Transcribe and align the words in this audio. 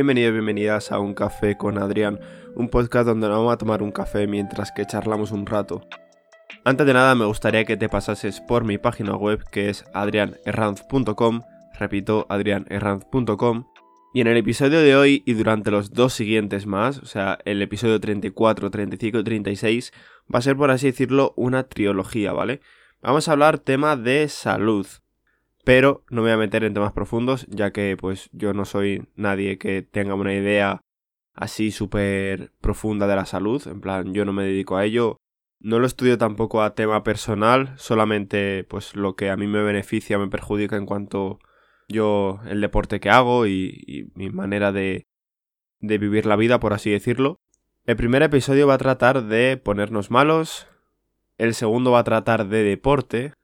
Bienvenidos, 0.00 0.32
bienvenidas 0.32 0.92
a 0.92 0.98
Un 0.98 1.12
Café 1.12 1.58
con 1.58 1.76
Adrián, 1.76 2.18
un 2.56 2.70
podcast 2.70 3.04
donde 3.06 3.28
nos 3.28 3.36
vamos 3.36 3.52
a 3.52 3.58
tomar 3.58 3.82
un 3.82 3.92
café 3.92 4.26
mientras 4.26 4.72
que 4.72 4.86
charlamos 4.86 5.30
un 5.30 5.44
rato. 5.44 5.86
Antes 6.64 6.86
de 6.86 6.94
nada 6.94 7.14
me 7.14 7.26
gustaría 7.26 7.66
que 7.66 7.76
te 7.76 7.90
pasases 7.90 8.40
por 8.40 8.64
mi 8.64 8.78
página 8.78 9.14
web 9.14 9.44
que 9.52 9.68
es 9.68 9.84
adrianerranz.com, 9.92 11.42
repito, 11.78 12.24
adrianerranz.com, 12.30 13.66
y 14.14 14.22
en 14.22 14.28
el 14.28 14.38
episodio 14.38 14.80
de 14.80 14.96
hoy 14.96 15.22
y 15.26 15.34
durante 15.34 15.70
los 15.70 15.90
dos 15.90 16.14
siguientes 16.14 16.64
más, 16.64 17.00
o 17.00 17.04
sea, 17.04 17.38
el 17.44 17.60
episodio 17.60 18.00
34, 18.00 18.70
35 18.70 19.18
y 19.18 19.24
36, 19.24 19.92
va 20.34 20.38
a 20.38 20.42
ser 20.42 20.56
por 20.56 20.70
así 20.70 20.86
decirlo 20.86 21.34
una 21.36 21.64
trilogía, 21.64 22.32
¿vale? 22.32 22.62
Vamos 23.02 23.28
a 23.28 23.32
hablar 23.32 23.58
tema 23.58 23.96
de 23.96 24.28
salud, 24.28 24.86
pero 25.70 26.02
no 26.10 26.22
me 26.22 26.30
voy 26.30 26.32
a 26.32 26.36
meter 26.36 26.64
en 26.64 26.74
temas 26.74 26.90
profundos, 26.90 27.46
ya 27.46 27.70
que 27.70 27.96
pues 27.96 28.28
yo 28.32 28.52
no 28.52 28.64
soy 28.64 29.06
nadie 29.14 29.56
que 29.56 29.82
tenga 29.82 30.14
una 30.14 30.34
idea 30.34 30.80
así 31.32 31.70
súper 31.70 32.50
profunda 32.60 33.06
de 33.06 33.14
la 33.14 33.24
salud, 33.24 33.64
en 33.68 33.80
plan, 33.80 34.12
yo 34.12 34.24
no 34.24 34.32
me 34.32 34.42
dedico 34.42 34.76
a 34.76 34.84
ello, 34.84 35.18
no 35.60 35.78
lo 35.78 35.86
estudio 35.86 36.18
tampoco 36.18 36.64
a 36.64 36.74
tema 36.74 37.04
personal, 37.04 37.72
solamente 37.76 38.64
pues 38.64 38.96
lo 38.96 39.14
que 39.14 39.30
a 39.30 39.36
mí 39.36 39.46
me 39.46 39.62
beneficia, 39.62 40.18
me 40.18 40.26
perjudica 40.26 40.74
en 40.74 40.86
cuanto 40.86 41.38
yo 41.88 42.40
el 42.48 42.60
deporte 42.60 42.98
que 42.98 43.10
hago 43.10 43.46
y, 43.46 44.10
mi 44.16 44.28
manera 44.28 44.72
de, 44.72 45.06
de 45.78 45.98
vivir 45.98 46.26
la 46.26 46.34
vida, 46.34 46.58
por 46.58 46.72
así 46.72 46.90
decirlo. 46.90 47.36
El 47.86 47.94
primer 47.94 48.24
episodio 48.24 48.66
va 48.66 48.74
a 48.74 48.78
tratar 48.78 49.22
de 49.22 49.56
ponernos 49.56 50.10
malos, 50.10 50.66
el 51.38 51.54
segundo 51.54 51.92
va 51.92 52.00
a 52.00 52.04
tratar 52.04 52.48
de 52.48 52.64
deporte 52.64 53.34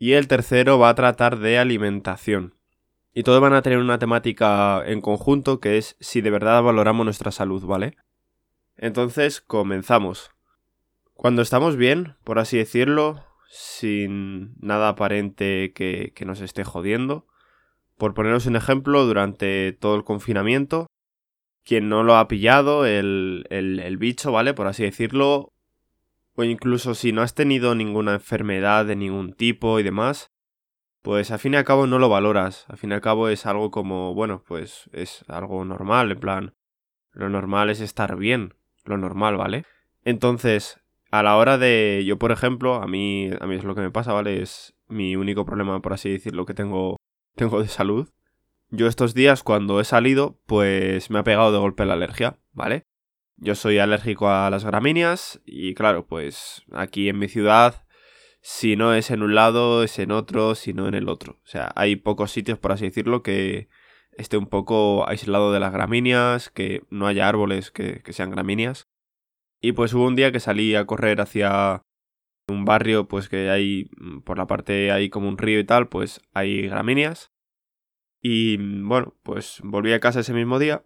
y 0.00 0.14
el 0.14 0.28
tercero 0.28 0.78
va 0.78 0.88
a 0.88 0.94
tratar 0.94 1.38
de 1.38 1.58
alimentación. 1.58 2.54
Y 3.12 3.22
todos 3.22 3.42
van 3.42 3.52
a 3.52 3.60
tener 3.60 3.78
una 3.78 3.98
temática 3.98 4.82
en 4.86 5.02
conjunto 5.02 5.60
que 5.60 5.76
es 5.76 5.96
si 6.00 6.22
de 6.22 6.30
verdad 6.30 6.62
valoramos 6.62 7.04
nuestra 7.04 7.30
salud, 7.30 7.62
¿vale? 7.66 7.98
Entonces, 8.78 9.42
comenzamos. 9.42 10.30
Cuando 11.12 11.42
estamos 11.42 11.76
bien, 11.76 12.16
por 12.24 12.38
así 12.38 12.56
decirlo, 12.56 13.26
sin 13.50 14.54
nada 14.58 14.88
aparente 14.88 15.74
que, 15.74 16.14
nos 16.24 16.40
esté 16.40 16.64
jodiendo, 16.64 17.26
por 17.98 18.14
poneros 18.14 18.46
un 18.46 18.56
ejemplo, 18.56 19.04
durante 19.04 19.72
todo 19.74 19.96
el 19.96 20.04
confinamiento, 20.04 20.86
quien 21.62 21.90
no 21.90 22.04
lo 22.04 22.16
ha 22.16 22.26
pillado, 22.26 22.86
el, 22.86 23.44
el, 23.50 23.96
bicho, 23.98 24.32
¿vale? 24.32 24.54
Por 24.54 24.66
así 24.66 24.82
decirlo, 24.82 25.52
o 26.40 26.44
incluso 26.44 26.94
si 26.94 27.12
no 27.12 27.20
has 27.22 27.34
tenido 27.34 27.74
ninguna 27.74 28.14
enfermedad 28.14 28.86
de 28.86 28.96
ningún 28.96 29.34
tipo 29.34 29.78
y 29.78 29.82
demás, 29.82 30.30
pues 31.02 31.30
al 31.30 31.38
fin 31.38 31.54
y 31.54 31.56
al 31.58 31.64
cabo 31.64 31.86
no 31.86 31.98
lo 31.98 32.08
valoras. 32.08 32.64
Al 32.68 32.78
fin 32.78 32.90
y 32.90 32.94
al 32.94 33.00
cabo 33.00 33.28
es 33.28 33.44
algo 33.46 33.70
como, 33.70 34.14
bueno, 34.14 34.42
pues 34.46 34.88
es 34.92 35.24
algo 35.28 35.64
normal, 35.64 36.12
en 36.12 36.20
plan, 36.20 36.54
lo 37.12 37.28
normal 37.28 37.68
es 37.68 37.80
estar 37.80 38.16
bien, 38.16 38.54
lo 38.84 38.96
normal, 38.96 39.36
¿vale? 39.36 39.64
Entonces, 40.02 40.80
a 41.10 41.22
la 41.22 41.36
hora 41.36 41.58
de 41.58 42.04
yo 42.06 42.18
por 42.18 42.32
ejemplo 42.32 42.76
a 42.76 42.86
mí 42.86 43.30
a 43.40 43.46
mí 43.46 43.56
es 43.56 43.64
lo 43.64 43.74
que 43.74 43.80
me 43.80 43.90
pasa 43.90 44.12
vale 44.12 44.40
es 44.40 44.74
mi 44.86 45.16
único 45.16 45.44
problema 45.44 45.82
por 45.82 45.92
así 45.92 46.08
decirlo 46.08 46.46
que 46.46 46.54
tengo 46.54 46.98
tengo 47.34 47.60
de 47.60 47.68
salud 47.68 48.08
yo 48.70 48.86
estos 48.86 49.12
días 49.12 49.42
cuando 49.42 49.80
he 49.80 49.84
salido 49.84 50.38
pues 50.46 51.10
me 51.10 51.18
ha 51.18 51.24
pegado 51.24 51.50
de 51.50 51.58
golpe 51.58 51.84
la 51.84 51.94
alergia 51.94 52.38
vale 52.52 52.84
yo 53.40 53.54
soy 53.54 53.78
alérgico 53.78 54.30
a 54.30 54.50
las 54.50 54.64
gramíneas 54.64 55.40
y 55.44 55.74
claro 55.74 56.06
pues 56.06 56.62
aquí 56.72 57.08
en 57.08 57.18
mi 57.18 57.28
ciudad 57.28 57.86
si 58.42 58.76
no 58.76 58.94
es 58.94 59.10
en 59.10 59.22
un 59.22 59.34
lado 59.34 59.82
es 59.82 59.98
en 59.98 60.12
otro 60.12 60.54
si 60.54 60.72
no 60.72 60.88
en 60.88 60.94
el 60.94 61.08
otro 61.08 61.40
o 61.44 61.46
sea 61.46 61.72
hay 61.74 61.96
pocos 61.96 62.30
sitios 62.30 62.58
por 62.58 62.72
así 62.72 62.84
decirlo 62.84 63.22
que 63.22 63.68
esté 64.12 64.36
un 64.36 64.46
poco 64.46 65.08
aislado 65.08 65.52
de 65.52 65.60
las 65.60 65.72
gramíneas 65.72 66.50
que 66.50 66.84
no 66.90 67.06
haya 67.06 67.28
árboles 67.28 67.70
que, 67.70 68.02
que 68.02 68.12
sean 68.12 68.30
gramíneas 68.30 68.88
y 69.60 69.72
pues 69.72 69.92
hubo 69.92 70.06
un 70.06 70.16
día 70.16 70.32
que 70.32 70.40
salí 70.40 70.74
a 70.74 70.86
correr 70.86 71.20
hacia 71.20 71.84
un 72.48 72.64
barrio, 72.64 73.08
pues 73.08 73.28
que 73.28 73.50
hay, 73.50 73.90
mm, 73.98 74.20
por 74.20 74.38
la 74.38 74.46
parte 74.46 74.92
hay 74.92 75.10
como 75.10 75.28
un 75.28 75.38
río 75.38 75.58
y 75.60 75.64
tal, 75.64 75.88
pues 75.88 76.20
hay 76.32 76.68
gramíneas. 76.68 77.32
Y 78.22 78.58
mm, 78.58 78.88
bueno, 78.88 79.14
pues 79.22 79.60
volví 79.62 79.92
a 79.92 80.00
casa 80.00 80.20
ese 80.20 80.34
mismo 80.34 80.58
día 80.58 80.84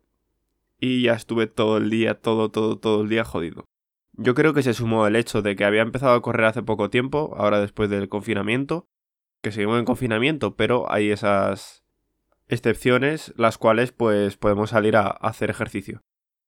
y 0.85 1.03
ya 1.03 1.15
estuve 1.15 1.47
todo 1.47 1.79
el 1.79 1.89
día, 1.89 2.21
todo, 2.21 2.51
todo, 2.51 2.79
todo 2.79 3.03
el 3.03 3.09
día 3.09 3.25
jodido. 3.25 3.65
Yo 4.13 4.35
creo 4.35 4.53
que 4.53 4.63
se 4.63 4.75
sumó 4.75 5.07
el 5.07 5.17
hecho 5.17 5.43
de 5.43 5.57
que 5.57 5.65
había 5.65 5.83
empezado 5.83 6.15
a 6.15 6.23
correr 6.23 6.47
hace 6.47 6.63
poco 6.63 6.91
tiempo, 6.91 7.35
ahora 7.37 7.61
después 7.61 7.91
del 7.91 8.09
confinamiento, 8.09 8.87
que 9.43 9.51
seguimos 9.51 9.79
en 9.79 9.87
confinamiento, 9.87 10.57
pero 10.57 10.91
hay 10.93 11.11
esas 11.11 11.85
excepciones 12.49 13.33
las 13.37 13.57
cuales 13.59 13.93
pues 13.93 14.37
podemos 14.37 14.71
salir 14.71 14.97
a 14.97 15.07
hacer 15.07 15.51
ejercicio. 15.51 16.03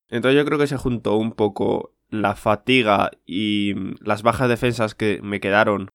Entonces 0.08 0.38
yo 0.38 0.44
creo 0.44 0.58
que 0.58 0.66
se 0.66 0.76
juntó 0.76 1.16
un 1.16 1.32
poco 1.32 1.94
la 2.08 2.36
fatiga 2.36 3.10
y 3.24 3.74
las 4.04 4.22
bajas 4.22 4.48
defensas 4.48 4.94
que 4.94 5.20
me 5.22 5.40
quedaron 5.40 5.88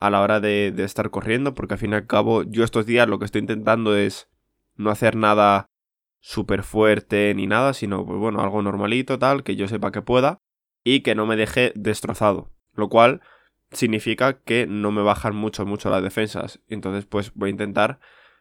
a 0.00 0.10
la 0.10 0.20
hora 0.20 0.40
de, 0.40 0.74
estar 0.78 1.10
corriendo, 1.10 1.54
porque 1.54 1.74
al 1.74 1.80
fin 1.80 1.92
y 1.92 1.96
al 1.96 2.06
cabo 2.06 2.42
yo 2.42 2.64
estos 2.64 2.84
días 2.84 3.08
lo 3.08 3.18
que 3.18 3.24
estoy 3.24 3.40
intentando 3.40 3.96
es 3.96 4.28
no 4.74 4.90
hacer 4.90 5.16
nada 5.16 5.66
súper 6.26 6.64
fuerte 6.64 7.32
ni 7.36 7.46
nada, 7.46 7.72
sino 7.72 8.04
pues 8.04 8.18
bueno, 8.18 8.40
algo 8.40 8.60
normalito, 8.60 9.16
tal, 9.16 9.44
que 9.44 9.54
yo 9.54 9.68
sepa 9.68 9.92
que 9.92 10.02
pueda 10.02 10.40
y 10.82 11.02
que 11.02 11.14
no 11.14 11.24
me 11.24 11.36
deje 11.36 11.72
destrozado, 11.76 12.50
lo 12.74 12.88
cual 12.88 13.20
significa 13.70 14.40
que 14.40 14.66
no 14.66 14.90
me 14.90 15.02
bajan 15.02 15.36
mucho, 15.36 15.64
mucho 15.64 15.88
las 15.88 16.02
defensas. 16.02 16.60
Entonces 16.66 17.06
pues 17.06 17.32
voy 17.34 17.50
a 17.50 17.52
intentar 17.52 18.00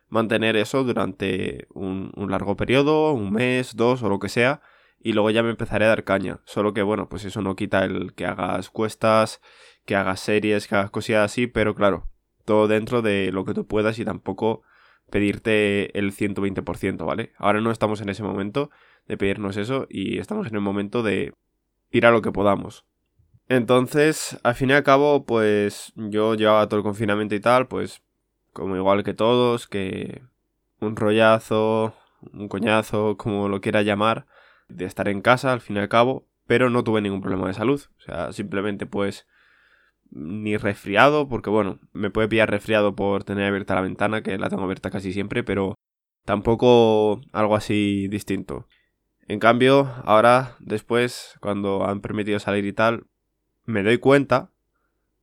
mantener 0.10 0.56
eso 0.56 0.84
durante 0.84 1.68
un 1.76 2.12
largo 2.28 2.58
periodo, 2.58 3.14
un 3.14 3.32
mes, 3.32 3.76
dos 3.76 4.02
o 4.02 4.10
lo 4.10 4.18
que 4.18 4.30
sea, 4.30 4.62
y 5.00 5.14
luego 5.14 5.30
ya 5.30 5.44
me 5.44 5.52
empezaré 5.52 5.86
a 5.86 5.90
dar 5.90 6.04
caña. 6.04 6.40
Solo 6.46 6.74
que 6.74 6.82
bueno, 6.82 7.08
pues 7.08 7.24
eso 7.24 7.44
no 7.44 7.56
quita 7.56 7.86
el 7.86 8.16
que 8.16 8.26
hagas 8.26 8.72
cuestas, 8.72 9.42
que 9.86 9.96
hagas 9.96 10.20
series, 10.20 10.68
que 10.68 10.74
hagas 10.74 10.90
cosillas 10.90 11.26
así, 11.26 11.46
pero 11.46 11.76
claro, 11.76 12.10
todo 12.46 12.68
dentro 12.68 13.04
de 13.04 13.32
lo 13.32 13.46
que 13.46 13.54
tú 13.54 13.68
puedas 13.68 14.00
y 14.00 14.06
tampoco 14.06 14.64
pedirte 15.10 15.98
el 15.98 16.12
120%, 16.12 17.06
¿vale? 17.06 17.32
Ahora 17.38 17.62
no 17.62 17.72
estamos 17.72 18.02
en 18.02 18.10
ese 18.10 18.24
momento 18.24 18.70
de 19.08 19.18
pedirnos 19.18 19.58
eso 19.58 19.88
y 19.90 20.18
estamos 20.18 20.48
en 20.48 20.56
el 20.56 20.62
momento 20.62 21.04
de 21.04 21.34
ir 21.92 22.06
a 22.06 22.12
lo 22.12 22.22
que 22.22 22.32
podamos. 22.32 22.86
Entonces, 23.48 24.40
al 24.44 24.56
fin 24.56 24.72
y 24.72 24.74
al 24.74 24.84
cabo, 24.84 25.26
pues 25.26 25.94
yo 25.96 26.34
llevaba 26.34 26.68
todo 26.68 26.80
el 26.80 26.84
confinamiento 26.84 27.36
y 27.36 27.40
tal, 27.40 27.68
pues 27.68 28.02
como 28.54 28.76
igual 28.76 29.04
que 29.04 29.14
todos, 29.14 29.68
que 29.68 30.24
un 30.80 30.96
rollazo, 30.96 31.94
un 32.34 32.48
coñazo, 32.48 33.18
como 33.18 33.50
lo 33.50 33.62
quiera 33.62 33.84
llamar, 33.84 34.26
de 34.68 34.86
estar 34.86 35.08
en 35.08 35.22
casa 35.22 35.54
al 35.54 35.62
fin 35.62 35.76
y 35.76 35.80
al 35.80 35.90
cabo, 35.90 36.26
pero 36.48 36.70
no 36.70 36.84
tuve 36.84 37.02
ningún 37.02 37.22
problema 37.22 37.48
de 37.48 37.54
salud. 37.54 37.82
O 37.98 38.02
sea, 38.02 38.32
simplemente 38.34 38.86
pues 38.86 39.28
ni 40.12 40.58
resfriado, 40.58 41.28
porque 41.28 41.50
bueno, 41.50 41.80
me 41.94 42.10
puede 42.10 42.28
pillar 42.28 42.50
resfriado 42.50 42.96
por 42.96 43.24
tener 43.24 43.46
abierta 43.46 43.76
la 43.76 43.82
ventana, 43.82 44.22
que 44.24 44.38
la 44.38 44.50
tengo 44.50 44.64
abierta 44.64 44.90
casi 44.90 45.14
siempre, 45.14 45.44
pero 45.44 45.76
tampoco 46.26 47.22
algo 47.32 47.56
así 47.56 48.08
distinto. 48.08 48.68
En 49.28 49.40
cambio, 49.40 49.92
ahora, 50.04 50.56
después, 50.60 51.36
cuando 51.42 51.86
han 51.86 52.02
permitido 52.02 52.40
salir 52.40 52.66
y 52.66 52.74
tal, 52.74 53.08
me 53.66 53.84
doy 53.84 53.98
cuenta 53.98 54.52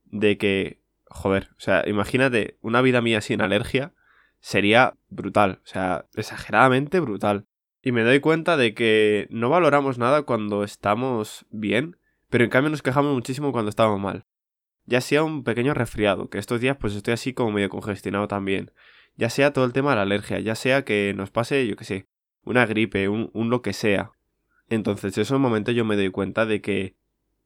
de 0.05 0.37
que, 0.39 0.83
joder, 1.07 1.51
o 1.53 1.61
sea, 1.61 1.85
imagínate, 1.87 2.59
una 2.61 2.83
vida 2.83 3.01
mía 3.01 3.21
sin 3.21 3.41
alergia 3.41 3.95
sería 4.41 4.95
brutal, 5.09 5.61
o 5.65 5.67
sea, 5.67 6.07
exageradamente 6.15 6.99
brutal. 7.01 7.47
Y 7.81 7.93
me 7.93 8.03
doy 8.03 8.21
cuenta 8.21 8.57
de 8.57 8.75
que 8.75 9.27
no 9.31 9.49
valoramos 9.49 9.99
nada 9.99 10.23
cuando 10.23 10.65
estamos 10.65 11.47
bien, 11.51 11.97
pero 12.29 12.45
en 12.45 12.51
cambio 12.51 12.71
nos 12.71 12.83
quejamos 12.83 13.13
muchísimo 13.15 13.53
cuando 13.53 13.71
estamos 13.71 14.01
mal. 14.01 14.25
Ya 14.85 15.01
sea 15.01 15.23
un 15.23 15.45
pequeño 15.45 15.75
resfriado, 15.75 16.29
que 16.29 16.39
estos 16.39 16.61
días 16.61 16.77
pues 16.77 16.95
estoy 16.95 17.15
así 17.15 17.33
como 17.33 17.53
medio 17.53 17.69
congestionado 17.69 18.29
también. 18.29 18.73
Ya 19.17 19.31
sea 19.31 19.53
todo 19.53 19.65
el 19.65 19.73
tema 19.73 19.91
de 19.91 19.97
la 19.97 20.03
alergia, 20.03 20.41
ya 20.41 20.55
sea 20.55 20.85
que 20.85 21.13
nos 21.15 21.31
pase, 21.31 21.67
yo 21.67 21.77
qué 21.77 21.85
sé, 21.85 22.07
una 22.45 22.67
gripe, 22.67 23.09
un, 23.09 23.31
un 23.33 23.51
lo 23.51 23.63
que 23.63 23.73
sea. 23.73 24.13
Entonces, 24.69 25.17
en 25.17 25.23
esos 25.23 25.39
momentos 25.39 25.75
yo 25.75 25.85
me 25.85 25.97
doy 25.97 26.11
cuenta 26.11 26.47
de 26.47 26.61
que 26.61 26.97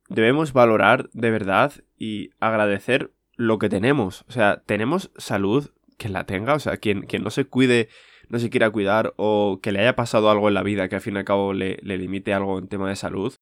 debemos 0.08 0.52
valorar 0.52 1.10
de 1.12 1.31
verdad 1.31 1.72
y 1.99 2.31
agradecer 2.38 3.12
lo 3.34 3.58
que 3.58 3.69
tenemos. 3.69 4.25
O 4.28 4.32
sea, 4.32 4.62
tenemos 4.64 5.10
salud, 5.16 5.70
que 5.99 6.08
la 6.08 6.25
tenga, 6.25 6.55
o 6.55 6.58
sea, 6.58 6.76
quien, 6.76 7.02
quien 7.02 7.22
no 7.22 7.31
se 7.31 7.46
cuide 7.46 7.88
no 8.28 8.38
se 8.38 8.50
quiera 8.50 8.70
cuidar 8.70 9.14
o 9.16 9.60
que 9.62 9.72
le 9.72 9.81
haya 9.81 9.96
pasado 9.96 10.31
algo 10.31 10.49
en 10.49 10.55
la 10.55 10.62
vida 10.62 10.88
que 10.88 10.96
al 10.96 11.00
fin 11.00 11.14
y 11.14 11.19
al 11.19 11.25
cabo 11.25 11.52
le 11.52 11.78
limite 11.82 12.34
algo 12.34 12.58
en 12.58 12.69
tema 12.69 12.88
de 12.88 12.96
salud, 12.96 13.34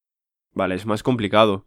vale, 0.53 0.75
es 0.75 0.87
más 0.87 1.03
complicado. 1.03 1.65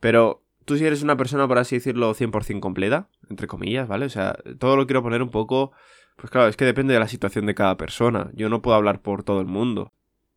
Pero 0.00 0.42
tú 0.66 0.76
si 0.76 0.84
eres 0.84 1.02
una 1.02 1.16
persona, 1.16 1.48
por 1.48 1.58
así 1.58 1.76
decirlo, 1.76 2.14
100% 2.14 2.60
completa, 2.60 3.08
entre 3.30 3.46
comillas, 3.46 3.88
¿vale? 3.88 4.04
O 4.04 4.10
sea, 4.10 4.36
todo 4.58 4.76
lo 4.76 4.86
quiero 4.86 5.02
poner 5.02 5.22
un 5.22 5.30
poco... 5.30 5.72
Pues 6.16 6.30
claro, 6.30 6.48
es 6.48 6.56
que 6.56 6.64
depende 6.64 6.94
de 6.94 7.00
la 7.00 7.08
situación 7.08 7.46
de 7.46 7.54
cada 7.54 7.76
persona. 7.76 8.30
Yo 8.34 8.48
no 8.48 8.62
puedo 8.62 8.76
hablar 8.76 9.00
por 9.00 9.22
todo 9.22 9.40
el 9.40 9.46
mundo. 9.46 9.92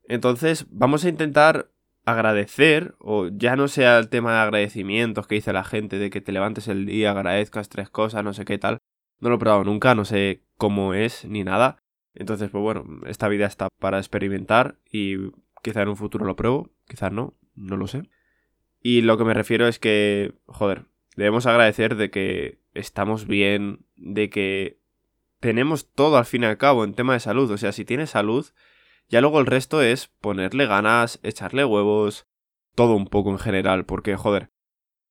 Entonces, 0.08 0.66
vamos 0.70 1.06
a 1.06 1.10
intentar 1.10 1.70
agradecer, 2.06 2.96
o 3.00 3.28
ya 3.28 3.56
no 3.56 3.68
sea 3.68 3.98
el 3.98 4.10
tema 4.10 4.34
de 4.34 4.40
agradecimientos 4.40 5.28
que 5.28 5.36
dice 5.36 5.54
la 5.54 5.64
gente, 5.64 5.98
de 5.98 6.10
que 6.10 6.22
te 6.22 6.32
levantes 6.32 6.68
el 6.68 6.86
día, 6.86 7.12
agradezcas 7.12 7.70
tres 7.70 7.90
cosas, 7.90 8.24
no 8.24 8.34
sé 8.34 8.46
qué 8.46 8.58
tal. 8.58 8.80
No 9.20 9.30
lo 9.30 9.36
he 9.36 9.40
probado 9.40 9.64
nunca, 9.64 9.96
no 9.96 10.06
sé 10.06 10.44
cómo 10.58 10.94
es 10.94 11.26
ni 11.26 11.44
nada 11.44 11.78
Entonces, 12.14 12.50
pues 12.50 12.62
bueno, 12.62 12.86
esta 13.06 13.28
vida 13.28 13.46
está 13.46 13.70
para 13.80 13.98
experimentar 13.98 14.78
y 14.92 15.32
quizá 15.64 15.82
en 15.82 15.90
un 15.90 15.98
futuro 15.98 16.26
lo 16.26 16.36
pruebo, 16.36 16.70
quizás 16.88 17.12
no, 17.12 17.34
no 17.56 17.78
lo 17.78 17.88
sé. 17.88 18.04
Y 18.82 19.02
lo 19.02 19.18
que 19.18 19.26
me 19.26 19.34
refiero 19.34 19.68
es 19.68 19.80
que, 19.80 20.34
joder, 20.46 20.86
debemos 21.16 21.46
agradecer 21.46 21.96
de 21.96 22.10
que 22.10 22.60
estamos 22.74 23.28
bien, 23.28 23.86
de 23.96 24.30
que 24.30 24.80
tenemos 25.40 25.92
todo 25.92 26.18
al 26.18 26.26
fin 26.26 26.44
y 26.44 26.46
al 26.46 26.58
cabo 26.58 26.84
en 26.84 26.94
tema 26.94 27.14
de 27.14 27.20
salud. 27.20 27.50
O 27.52 27.58
sea, 27.58 27.72
si 27.72 27.86
tienes 27.86 28.12
salud, 28.12 28.48
ya 29.10 29.22
luego 29.22 29.40
el 29.40 29.46
resto 29.46 29.82
es 29.82 30.08
ponerle 30.08 30.66
ganas, 30.66 31.20
echarle 31.24 31.66
huevos, 31.66 32.28
todo 32.76 32.96
un 32.96 33.08
poco 33.08 33.32
en 33.32 33.40
general, 33.40 33.86
porque, 33.86 34.16
joder, 34.16 34.52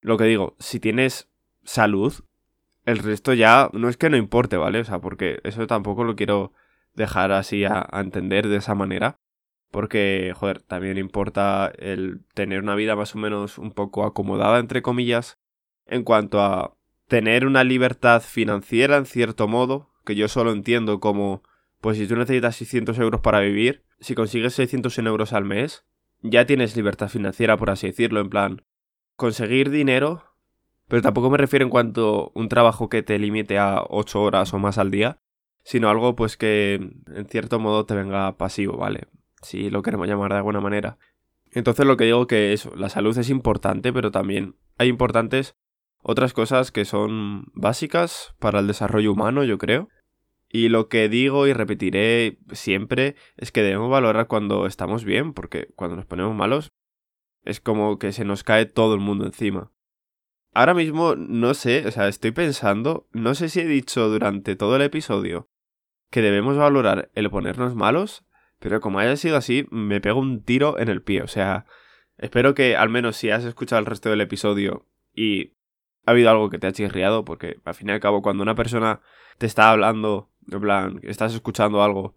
lo 0.01 0.17
que 0.17 0.25
digo, 0.25 0.57
si 0.59 0.81
tienes 0.81 1.29
salud, 1.65 2.15
el 2.85 2.99
resto 2.99 3.35
ya 3.35 3.69
no 3.73 3.89
es 3.89 3.97
que 3.97 4.09
no 4.09 4.17
importe, 4.17 4.57
¿vale? 4.57 4.81
O 4.81 4.85
sea, 4.85 5.01
porque 5.01 5.41
eso 5.45 5.67
tampoco 5.67 6.05
lo 6.05 6.17
quiero 6.17 6.53
dejar 6.95 7.33
así 7.33 7.65
a, 7.65 7.87
entender 7.93 8.49
de 8.49 8.57
esa 8.57 8.75
manera. 8.75 9.19
Porque, 9.71 10.33
joder, 10.35 10.63
también 10.63 10.99
importa 10.99 11.71
el 11.79 12.25
tener 12.35 12.63
una 12.63 12.75
vida 12.75 12.97
más 12.97 13.15
o 13.15 13.19
menos 13.19 13.59
un 13.59 13.73
poco 13.73 14.05
acomodada, 14.05 14.59
entre 14.59 14.83
comillas, 14.83 15.39
en 15.87 16.05
cuanto 16.05 16.41
a 16.41 16.75
tener 17.07 17.47
una 17.47 17.65
libertad 17.65 18.23
financiera, 18.23 18.97
en 18.97 19.07
cierto 19.07 19.49
modo, 19.49 19.91
que 20.05 20.15
yo 20.15 20.29
solo 20.29 20.53
entiendo 20.53 21.01
como, 21.01 21.43
pues 21.81 21.99
si 21.99 22.07
tú 22.07 22.17
necesitas 22.17 22.57
600 22.57 22.99
euros 22.99 23.21
para 23.21 23.41
vivir, 23.41 23.85
si 24.01 24.15
consigues 24.15 24.55
600 24.55 24.99
euros 24.99 25.33
al 25.33 25.45
mes, 25.45 25.85
ya 26.23 26.47
tienes 26.47 26.77
libertad 26.77 27.09
financiera, 27.09 27.57
por 27.57 27.71
así 27.71 27.89
decirlo, 27.89 28.21
en 28.21 28.31
plan, 28.31 28.63
conseguir 29.17 29.71
dinero, 29.71 30.25
pero 30.89 31.03
tampoco 31.03 31.31
me 31.31 31.39
refiero 31.39 31.65
en 31.65 31.71
cuanto 31.71 32.33
a 32.35 32.39
un 32.39 32.49
trabajo 32.49 32.89
que 32.89 33.03
te 33.03 33.19
limite 33.19 33.59
a 33.59 33.83
8 33.89 34.23
horas 34.23 34.53
o 34.55 34.59
más 34.59 34.79
al 34.79 34.91
día, 34.91 35.19
sino 35.63 35.91
algo 35.91 36.17
pues 36.17 36.37
que 36.37 36.75
en 36.75 37.27
cierto 37.29 37.59
modo 37.59 37.85
te 37.85 37.95
venga 37.95 38.37
pasivo, 38.39 38.77
¿vale? 38.77 39.09
Si 39.43 39.71
lo 39.71 39.83
queremos 39.83 40.09
llamar 40.09 40.33
de 40.33 40.39
alguna 40.39 40.61
manera. 40.61 40.99
Entonces 41.51 41.87
lo 41.87 41.97
que 41.97 42.05
digo 42.05 42.27
que 42.27 42.59
la 42.77 42.89
salud 42.89 43.17
es 43.17 43.31
importante, 43.31 43.93
pero 43.93 44.11
también 44.11 44.57
hay 44.77 44.89
importantes 44.89 45.57
otras 46.03 46.33
cosas 46.33 46.71
que 46.71 46.85
son 46.85 47.47
básicas 47.55 48.35
para 48.39 48.61
el 48.61 48.67
desarrollo 48.67 49.13
humano, 49.13 49.45
yo 49.45 49.59
creo. 49.59 49.89
Y 50.51 50.69
lo 50.69 50.89
que 50.89 51.09
digo 51.09 51.47
y 51.47 51.53
repetiré 51.53 52.39
siempre 52.53 53.17
es 53.37 53.53
que 53.53 53.63
debemos 53.63 53.91
valorar 53.91 54.29
cuando 54.29 54.67
estamos 54.67 55.05
bien, 55.05 55.35
porque 55.35 55.69
cuando 55.75 55.97
nos 55.97 56.07
ponemos 56.07 56.35
malos 56.35 56.73
es 57.45 57.61
como 57.61 57.99
que 57.99 58.13
se 58.13 58.25
nos 58.25 58.45
cae 58.45 58.67
todo 58.67 58.95
el 58.95 59.01
mundo 59.01 59.27
encima. 59.27 59.73
Ahora 60.55 60.75
mismo 60.75 61.15
no 61.17 61.55
sé, 61.55 61.87
o 61.87 61.91
sea, 61.91 62.09
estoy 62.09 62.33
pensando, 62.33 63.07
no 63.13 63.35
sé 63.35 63.49
si 63.49 63.61
he 63.61 63.67
dicho 63.67 64.09
durante 64.09 64.57
todo 64.57 64.77
el 64.77 64.83
episodio 64.83 65.49
que 66.11 66.23
debemos 66.23 66.57
valorar 66.57 67.11
el 67.15 67.31
ponernos 67.31 67.75
malos, 67.75 68.25
pero 68.59 68.81
como 68.81 68.99
haya 68.99 69.17
sido 69.17 69.37
así, 69.37 69.67
me 69.71 70.01
pego 70.01 70.21
un 70.21 70.43
tiro 70.43 70.79
en 70.79 70.89
el 70.89 71.03
pie. 71.03 71.23
O 71.23 71.29
sea, 71.29 71.67
espero 72.17 72.55
que 72.55 72.77
al 72.77 72.89
menos 72.89 73.17
si 73.17 73.31
has 73.31 73.45
escuchado 73.45 73.81
el 73.81 73.87
resto 73.87 74.11
del 74.11 74.21
episodio 74.21 74.87
y 75.15 75.53
ha 76.07 76.13
habido 76.13 76.31
algo 76.31 76.51
que 76.51 76.59
te 76.59 76.67
ha 76.67 76.73
chirriado, 76.73 77.25
porque 77.25 77.59
al 77.65 77.75
fin 77.75 77.89
y 77.89 77.93
al 77.93 78.01
cabo 78.01 78.23
cuando 78.23 78.43
una 78.43 78.55
persona 78.55 79.01
te 79.39 79.47
está 79.47 79.71
hablando, 79.71 80.31
en 80.51 80.61
plan, 80.61 81.01
estás 81.03 81.35
escuchando 81.35 81.83
algo 81.83 82.15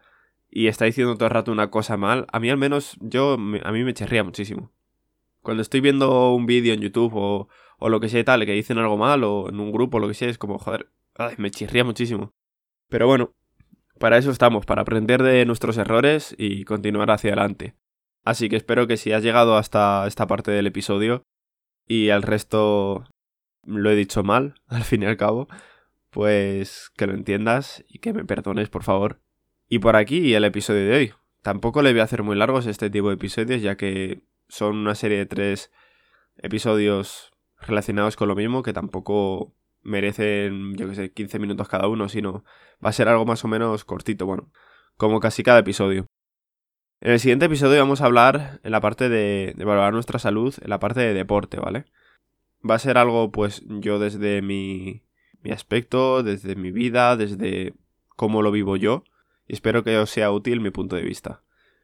y 0.49 0.67
está 0.67 0.85
diciendo 0.85 1.15
todo 1.15 1.25
el 1.25 1.33
rato 1.33 1.51
una 1.51 1.71
cosa 1.71 1.97
mal, 1.97 2.25
a 2.31 2.39
mí 2.39 2.49
al 2.49 2.57
menos 2.57 2.97
yo, 2.99 3.33
a 3.33 3.71
mí 3.71 3.83
me 3.83 3.93
chirría 3.93 4.23
muchísimo. 4.23 4.71
Cuando 5.41 5.61
estoy 5.61 5.81
viendo 5.81 6.33
un 6.33 6.45
vídeo 6.45 6.73
en 6.73 6.81
YouTube 6.81 7.13
o, 7.15 7.49
lo 7.89 7.99
que 7.99 8.09
sea 8.09 8.19
y 8.19 8.23
tal, 8.23 8.45
que 8.45 8.51
dicen 8.51 8.77
algo 8.77 8.97
mal 8.97 9.23
o 9.23 9.49
en 9.49 9.59
un 9.59 9.71
grupo 9.71 9.97
o 9.97 9.99
lo 9.99 10.07
que 10.07 10.13
sea, 10.13 10.29
es 10.29 10.37
como, 10.37 10.59
joder, 10.59 10.89
me 11.37 11.49
chirría 11.49 11.83
muchísimo. 11.83 12.33
Pero 12.89 13.07
bueno, 13.07 13.33
para 14.01 14.17
eso 14.17 14.31
estamos, 14.31 14.65
para 14.65 14.81
aprender 14.81 15.23
de 15.23 15.45
nuestros 15.45 15.77
errores 15.77 16.35
y 16.37 16.65
continuar 16.65 17.11
hacia 17.11 17.29
adelante. 17.29 17.75
Así 18.25 18.49
que 18.49 18.57
espero 18.57 18.87
que 18.87 18.97
si 18.97 19.13
has 19.13 19.23
llegado 19.23 19.55
hasta 19.55 20.05
esta 20.07 20.27
parte 20.27 20.51
del 20.51 20.67
episodio 20.67 21.23
y 21.87 22.09
al 22.09 22.23
resto 22.23 23.05
lo 23.63 23.89
he 23.89 23.95
dicho 23.95 24.23
mal, 24.23 24.55
al 24.67 24.83
fin 24.83 25.03
y 25.03 25.05
al 25.05 25.17
cabo, 25.17 25.47
pues 26.09 26.91
que 26.97 27.07
lo 27.07 27.13
entiendas 27.13 27.85
y 27.87 27.99
que 27.99 28.11
me 28.11 28.25
perdones, 28.25 28.69
por 28.69 28.83
favor. 28.83 29.21
Y 29.69 29.79
por 29.79 29.95
aquí 29.95 30.33
el 30.33 30.43
episodio 30.43 30.85
de 30.85 30.95
hoy. 30.95 31.13
Tampoco 31.41 31.81
le 31.81 31.91
voy 31.91 32.01
a 32.01 32.03
hacer 32.03 32.23
muy 32.23 32.35
largos 32.35 32.65
este 32.65 32.89
tipo 32.89 33.07
de 33.07 33.15
episodios, 33.15 33.61
ya 33.61 33.77
que 33.77 34.23
son 34.49 34.75
una 34.77 34.95
serie 34.95 35.17
de 35.17 35.25
tres 35.25 35.71
episodios 36.37 37.31
relacionados 37.57 38.15
con 38.15 38.27
lo 38.27 38.35
mismo, 38.35 38.63
que 38.63 38.73
tampoco 38.73 39.55
merecen, 39.83 40.75
yo 40.75 40.87
que 40.87 40.95
sé, 40.95 41.11
15 41.11 41.39
minutos 41.39 41.67
cada 41.67 41.87
uno, 41.87 42.09
sino 42.09 42.43
va 42.83 42.89
a 42.89 42.93
ser 42.93 43.07
algo 43.07 43.25
más 43.25 43.43
o 43.43 43.47
menos 43.47 43.83
cortito, 43.83 44.25
bueno, 44.25 44.51
como 44.97 45.19
casi 45.19 45.43
cada 45.43 45.59
episodio. 45.59 46.05
En 46.99 47.11
el 47.11 47.19
siguiente 47.19 47.45
episodio 47.45 47.79
vamos 47.79 48.01
a 48.01 48.05
hablar 48.05 48.59
en 48.63 48.71
la 48.71 48.81
parte 48.81 49.09
de, 49.09 49.53
de 49.55 49.65
valorar 49.65 49.93
nuestra 49.93 50.19
salud, 50.19 50.53
en 50.61 50.69
la 50.69 50.79
parte 50.79 50.99
de 50.99 51.13
deporte, 51.13 51.59
¿vale? 51.59 51.85
Va 52.67 52.75
a 52.75 52.79
ser 52.79 52.97
algo, 52.97 53.31
pues, 53.31 53.63
yo 53.67 53.97
desde 53.97 54.41
mi, 54.41 55.03
mi 55.41 55.51
aspecto, 55.51 56.23
desde 56.23 56.55
mi 56.55 56.71
vida, 56.71 57.17
desde 57.17 57.73
cómo 58.15 58.41
lo 58.41 58.51
vivo 58.51 58.75
yo, 58.75 59.03
y 59.47 59.53
espero 59.53 59.83
que 59.83 59.97
os 59.97 60.09
sea 60.09 60.31
útil 60.31 60.61
mi 60.61 60.69
punto 60.69 60.95
de 60.95 61.01
vista. 61.01 61.41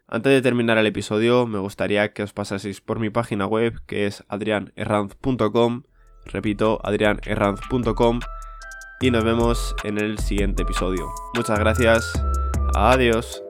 Antes 0.07 0.31
de 0.31 0.41
terminar 0.41 0.77
el 0.77 0.85
episodio, 0.85 1.47
me 1.47 1.59
gustaría 1.59 2.13
que 2.13 2.23
os 2.23 2.31
pasaseis 2.31 2.79
por 2.79 2.99
mi 2.99 3.09
página 3.09 3.45
web, 3.45 3.81
que 3.85 4.05
es 4.05 4.23
adrianerranz.com, 4.29 5.83
repito, 6.27 6.79
adrianerranz.com 6.83 8.19
y 9.01 9.11
nos 9.11 9.23
vemos 9.23 9.75
en 9.83 9.99
el 9.99 10.17
siguiente 10.19 10.63
episodio. 10.63 11.07
Muchas 11.35 11.59
gracias, 11.59 12.11
adiós. 12.75 13.41